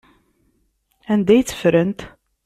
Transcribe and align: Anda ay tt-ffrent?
Anda 1.11 1.31
ay 1.33 1.43
tt-ffrent? 1.43 1.99